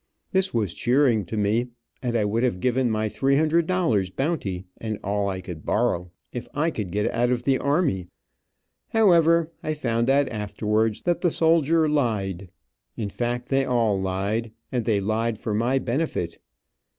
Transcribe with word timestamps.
This 0.31 0.51
was 0.51 0.73
cheering 0.73 1.25
to 1.25 1.37
me, 1.37 1.67
and 2.01 2.15
I 2.15 2.25
would 2.25 2.41
have 2.41 2.59
given 2.59 2.89
my 2.89 3.07
three 3.07 3.35
hundred 3.35 3.67
dollars 3.67 4.09
bounty, 4.09 4.65
and 4.77 4.97
all 5.03 5.29
I 5.29 5.41
could 5.41 5.63
borrow, 5.63 6.09
if 6.33 6.47
I 6.55 6.71
could 6.71 6.89
get 6.89 7.13
out 7.13 7.29
of 7.29 7.43
the 7.43 7.59
army. 7.59 8.07
However, 8.89 9.51
I 9.61 9.75
found 9.75 10.09
out 10.09 10.27
afterwards 10.29 11.01
that 11.03 11.21
the 11.21 11.29
soldier 11.29 11.87
lied. 11.87 12.49
In 12.97 13.11
fact 13.11 13.49
they 13.49 13.63
all 13.63 14.01
lied, 14.01 14.51
and 14.71 14.85
they 14.85 14.99
lied 14.99 15.37
for 15.37 15.53
my 15.53 15.77
benefit. 15.77 16.39